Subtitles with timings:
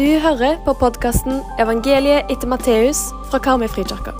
[0.00, 4.14] Du hører på podkasten 'Evangeliet etter Matteus' fra Karmøyfrikirka.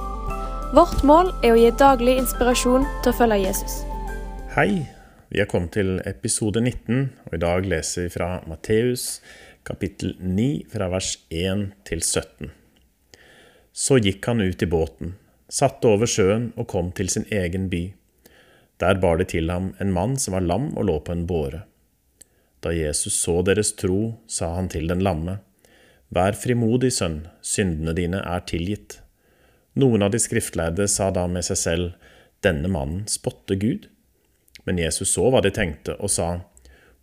[0.77, 3.79] Vårt mål er å gi daglig inspirasjon til å følge Jesus.
[4.53, 4.85] Hei,
[5.33, 9.23] vi er kommet til episode 19, og i dag leser vi fra Matteus
[9.65, 12.53] kapittel 9 fra vers 1 til 17.
[13.73, 15.17] Så gikk han ut i båten,
[15.49, 17.87] satte over sjøen og kom til sin egen by.
[18.85, 21.65] Der bar det til ham en mann som var lam og lå på en båre.
[22.61, 25.41] Da Jesus så deres tro, sa han til den lamme,
[26.11, 28.99] Vær frimodig, sønn, syndene dine er tilgitt.
[29.79, 32.11] Noen av de skriftlærde sa da med seg selv,
[32.41, 33.87] Denne mannen spotter Gud.
[34.65, 36.41] Men Jesus så hva de tenkte, og sa,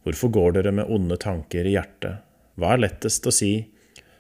[0.02, 2.24] Hvorfor går dere med onde tanker i hjertet?
[2.58, 3.52] Hva er lettest å si,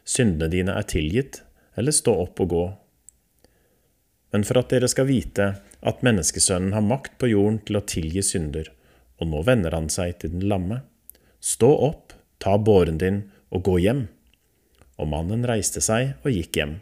[0.08, 1.42] Syndene dine er tilgitt,
[1.76, 2.66] eller stå opp og gå?
[4.31, 5.48] Men for at dere skal vite
[5.88, 8.70] at menneskesønnen har makt på jorden til å tilgi synder,
[9.20, 10.84] og nå vender han seg til den lamme.
[11.44, 14.06] Stå opp, ta båren din og gå hjem.
[14.98, 16.76] Og mannen reiste seg og gikk hjem.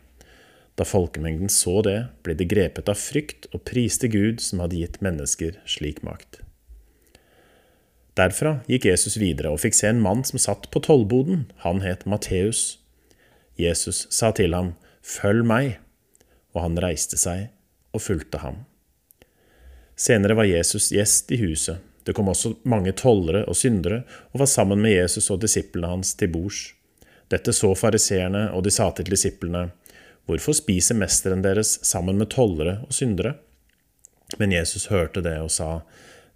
[0.76, 5.00] Da folkemengden så det, ble de grepet av frykt og priste Gud som hadde gitt
[5.04, 6.42] mennesker slik makt.
[8.16, 11.46] Derfra gikk Jesus videre og fikk se en mann som satt på tollboden.
[11.64, 12.78] Han het Matteus.
[13.60, 15.76] Jesus sa til ham, Følg meg,
[16.56, 17.52] og han reiste seg
[17.96, 18.64] og fulgte ham.
[19.96, 21.84] Senere var Jesus gjest i huset.
[22.06, 26.14] Det kom også mange tollere og syndere og var sammen med Jesus og disiplene hans
[26.20, 26.75] til bords.
[27.32, 29.70] Dette så fariseerne, og de sa til disiplene,
[30.26, 33.36] Hvorfor spiser mesteren deres sammen med tollere og syndere?
[34.42, 35.84] Men Jesus hørte det og sa,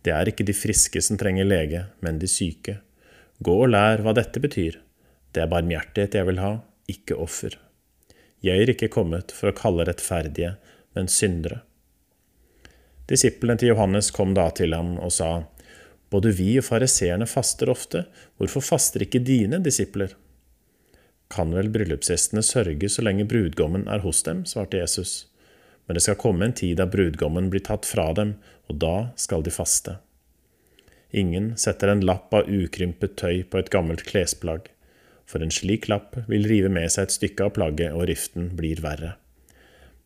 [0.05, 2.77] Det er ikke de friske som trenger lege, men de syke.
[3.41, 4.77] Gå og lær hva dette betyr.
[5.33, 7.57] Det er barmhjertighet jeg vil ha, ikke offer.
[8.45, 10.55] Jeg er ikke kommet for å kalle rettferdige,
[10.95, 11.63] men syndere.
[13.09, 15.31] Disiplene til Johannes kom da til ham og sa,
[16.09, 18.05] Både vi og fariseerne faster ofte,
[18.37, 20.15] hvorfor faster ikke dine disipler?
[21.30, 25.27] Kan vel bryllupsgjestene sørge så lenge brudgommen er hos dem, svarte Jesus.
[25.85, 28.35] Men det skal komme en tid da brudgommen blir tatt fra dem,
[28.69, 30.00] og da skal de faste.
[31.09, 34.67] Ingen setter en lapp av ukrympet tøy på et gammelt klesplagg,
[35.29, 38.81] for en slik lapp vil rive med seg et stykke av plagget, og riften blir
[38.85, 39.16] verre.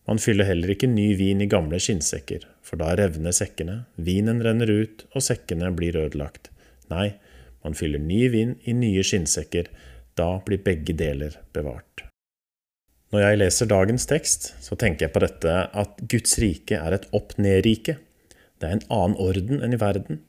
[0.07, 4.67] Man fyller heller ikke ny vin i gamle skinnsekker, for da revner sekkene, vinen renner
[4.67, 6.50] ut, og sekkene blir ødelagt.
[6.91, 7.13] Nei,
[7.63, 9.72] man fyller ny vin i nye skinnsekker,
[10.19, 12.06] da blir begge deler bevart.
[13.13, 17.09] Når jeg leser dagens tekst, så tenker jeg på dette at Guds rike er et
[17.13, 18.00] opp-ned-rike.
[18.57, 20.23] Det er en annen orden enn i verden.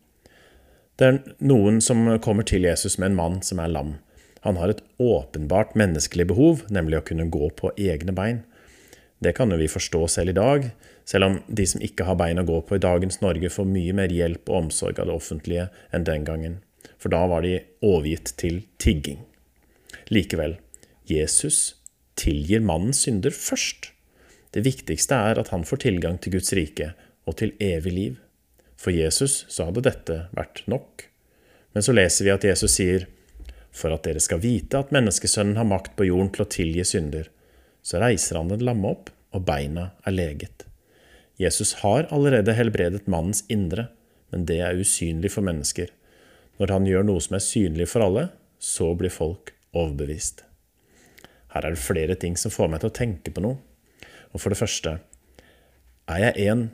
[1.00, 3.96] Det er noen som kommer til Jesus med en mann som er lam.
[4.44, 8.42] Han har et åpenbart menneskelig behov, nemlig å kunne gå på egne bein.
[9.24, 10.68] Det kan jo vi forstå selv i dag,
[11.08, 13.96] selv om de som ikke har bein å gå på i dagens Norge, får mye
[13.96, 16.58] mer hjelp og omsorg av det offentlige enn den gangen.
[17.00, 19.24] For da var de overgitt til tigging.
[20.12, 20.58] Likevel,
[21.08, 21.76] Jesus
[22.18, 23.90] tilgir mannens synder først.
[24.54, 26.92] Det viktigste er at han får tilgang til Guds rike
[27.26, 28.20] og til evig liv.
[28.78, 31.06] For Jesus så hadde dette vært nok.
[31.74, 33.08] Men så leser vi at Jesus sier,
[33.74, 37.26] For at dere skal vite at menneskesønnen har makt på jorden til å tilgi synder,
[37.82, 40.62] så reiser han den lamme opp, og beina er leget.
[41.42, 43.88] Jesus har allerede helbredet mannens indre,
[44.30, 45.90] men det er usynlig for mennesker.
[46.62, 48.28] Når han gjør noe som er synlig for alle,
[48.62, 50.44] så blir folk overbevist.
[51.54, 53.58] Her er det flere ting som får meg til å tenke på noe.
[54.34, 54.96] Og for det første,
[56.10, 56.64] er jeg en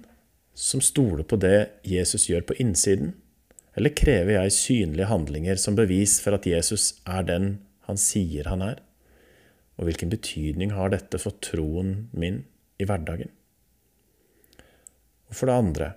[0.56, 3.12] som stoler på det Jesus gjør på innsiden,
[3.78, 7.52] eller krever jeg synlige handlinger som bevis for at Jesus er den
[7.86, 8.80] han sier han er?
[9.78, 12.42] Og hvilken betydning har dette for troen min
[12.80, 13.30] i hverdagen?
[15.30, 15.92] Og for det andre,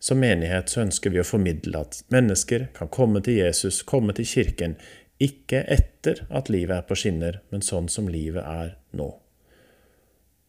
[0.00, 4.26] som menighet så ønsker vi å formidle at mennesker kan komme til Jesus, komme til
[4.28, 4.78] kirken,
[5.22, 9.12] ikke etter at livet er på skinner, men sånn som livet er nå.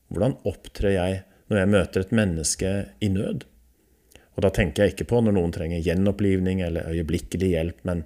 [0.10, 2.72] Hvordan opptrer jeg når jeg møter et menneske
[3.04, 3.46] i nød?
[4.36, 8.04] Og da tenker jeg ikke på når noen trenger gjenopplivning eller øyeblikkelig hjelp, men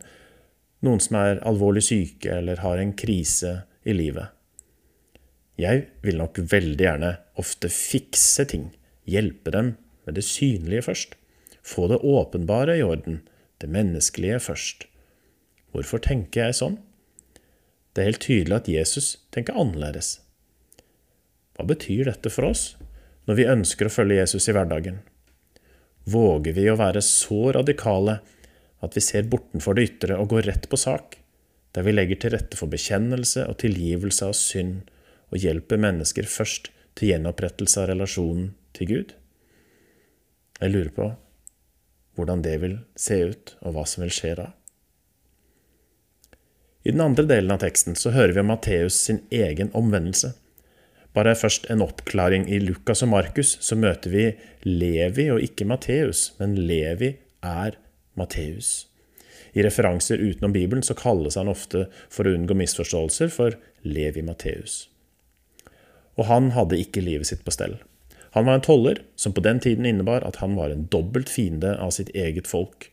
[0.85, 3.55] noen som er alvorlig syke eller har en krise
[3.87, 4.29] i livet.
[5.59, 8.69] Jeg vil nok veldig gjerne ofte fikse ting,
[9.09, 9.73] hjelpe dem
[10.07, 11.17] med det synlige først.
[11.65, 13.19] Få det åpenbare i orden,
[13.59, 14.88] det menneskelige først.
[15.73, 16.79] Hvorfor tenker jeg sånn?
[17.93, 20.19] Det er helt tydelig at Jesus tenker annerledes.
[21.57, 22.73] Hva betyr dette for oss
[23.27, 25.01] når vi ønsker å følge Jesus i hverdagen?
[26.09, 28.19] Våger vi å være så radikale
[28.79, 31.17] at vi ser bortenfor det ytre og går rett på sak,
[31.75, 34.89] der vi legger til rette for bekjennelse og tilgivelse av synd
[35.29, 39.11] og hjelper mennesker først til gjenopprettelse av relasjonen til Gud?
[40.59, 41.11] Jeg lurer på
[42.17, 44.49] hvordan det vil se ut, og hva som vil skje da.
[46.89, 50.31] I den andre delen av teksten så hører vi om Matteus sin egen omvendelse.
[51.13, 52.47] Bare først en oppklaring.
[52.49, 54.23] I Lukas og Markus så møter vi
[54.65, 57.11] Levi og ikke Matteus, men Levi
[57.45, 57.77] er
[58.17, 58.87] Matteus.
[59.53, 64.87] I referanser utenom Bibelen så kalles han ofte, for å unngå misforståelser, for Levi Matteus.
[66.17, 67.77] Og han hadde ikke livet sitt på stell.
[68.33, 71.77] Han var en toller, som på den tiden innebar at han var en dobbelt fiende
[71.77, 72.89] av sitt eget folk,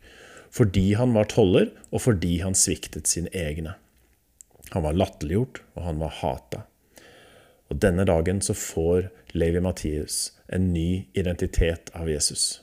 [0.53, 3.79] fordi han var toller, og fordi han sviktet sine egne.
[4.75, 6.65] Han var latterliggjort, og han var hata.
[7.71, 12.61] Og denne dagen så får Levi Mathias en ny identitet av Jesus.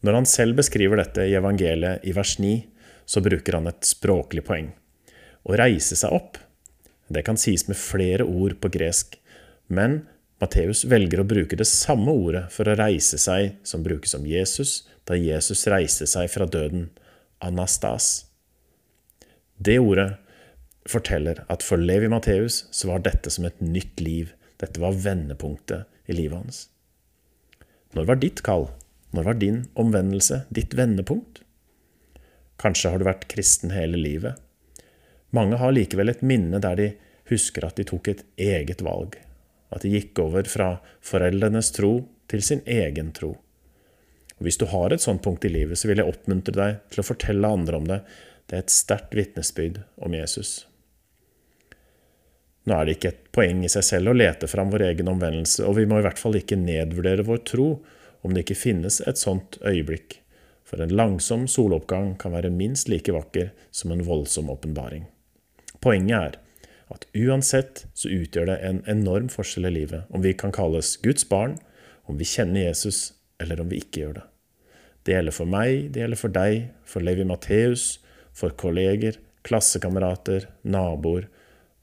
[0.00, 2.54] Når han selv beskriver dette i evangeliet i vers 9,
[3.04, 4.70] så bruker han et språklig poeng.
[5.44, 6.38] Å reise seg opp,
[7.10, 9.16] det kan sies med flere ord på gresk,
[9.66, 10.04] men
[10.40, 14.84] Matteus velger å bruke det samme ordet for å reise seg som brukes om Jesus
[15.08, 16.88] da Jesus reiste seg fra døden,
[17.44, 18.30] anastas.
[19.60, 20.14] Det ordet
[20.90, 24.34] forteller at for Levi Matteus så var dette som et nytt liv.
[24.60, 26.60] Dette var vendepunktet i livet hans.
[27.96, 28.68] Når var ditt kall?
[29.14, 31.42] Når var din omvendelse ditt vendepunkt?
[32.60, 34.38] Kanskje har du vært kristen hele livet.
[35.34, 36.88] Mange har likevel et minne der de
[37.30, 39.16] husker at de tok et eget valg,
[39.70, 40.70] at de gikk over fra
[41.06, 41.92] foreldrenes tro
[42.30, 43.36] til sin egen tro.
[44.38, 47.02] Og Hvis du har et sånt punkt i livet, så vil jeg oppmuntre deg til
[47.02, 48.00] å fortelle andre om det.
[48.48, 50.64] Det er et sterkt vitnesbyrd om Jesus.
[52.70, 55.64] Nå er det ikke et poeng i seg selv å lete fram vår egen omvendelse,
[55.66, 57.70] og vi må i hvert fall ikke nedvurdere vår tro
[58.22, 60.20] om det ikke finnes et sånt øyeblikk,
[60.62, 65.08] for en langsom soloppgang kan være minst like vakker som en voldsom åpenbaring.
[65.82, 66.38] Poenget er
[66.94, 71.26] at uansett så utgjør det en enorm forskjell i livet om vi kan kalles Guds
[71.26, 71.58] barn,
[72.06, 74.24] om vi kjenner Jesus, eller om vi ikke gjør det.
[75.02, 77.96] Det gjelder for meg, det gjelder for deg, for Levi Matteus,
[78.36, 81.26] for kolleger, klassekamerater, naboer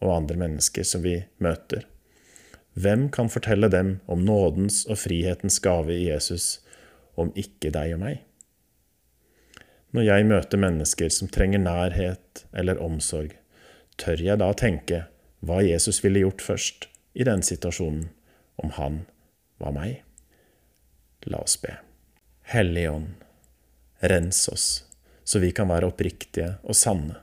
[0.03, 1.85] og andre mennesker som vi møter.
[2.77, 6.59] Hvem kan fortelle dem om nådens og frihetens gave i Jesus,
[7.17, 8.21] om ikke deg og meg?
[9.95, 13.31] Når jeg møter mennesker som trenger nærhet eller omsorg,
[13.97, 15.05] tør jeg da tenke
[15.41, 18.09] hva Jesus ville gjort først i den situasjonen,
[18.61, 19.05] om han
[19.61, 20.03] var meg?
[21.25, 21.73] La oss be.
[22.47, 23.09] Hellige Ånd,
[24.05, 24.67] rens oss,
[25.23, 27.17] så vi kan være oppriktige og sanne.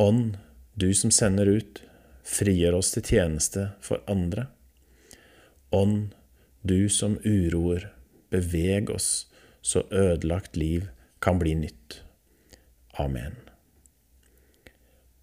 [0.00, 0.38] Ånd,
[0.80, 1.82] du som sender ut,
[2.24, 4.46] frigjør oss til tjeneste for andre.
[5.76, 6.14] Ånd,
[6.62, 7.90] du som uroer,
[8.32, 9.28] beveg oss
[9.60, 10.88] så ødelagt liv
[11.20, 12.00] kan bli nytt.
[12.98, 13.36] Amen.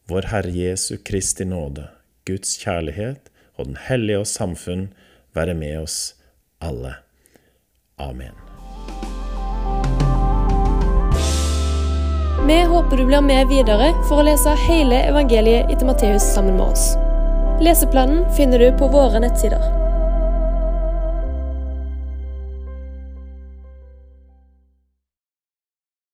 [0.08, 1.90] Vår Herre Jesu Kristi nåde,
[2.26, 4.92] Guds kjærlighet og Den hellige og samfunn
[5.36, 6.16] være med oss
[6.62, 6.96] alle.
[7.98, 8.47] Amen.
[12.48, 16.70] Vi håper du blir med videre for å lese hele evangeliet etter Matteus sammen med
[16.70, 16.94] oss.
[17.60, 19.87] Leseplanen finner du på våre nettsider.